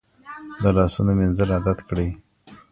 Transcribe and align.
د 0.61 0.63
لاسونو 0.77 1.11
مینځل 1.19 1.49
عادت 1.55 1.79
کړئ. 1.87 2.09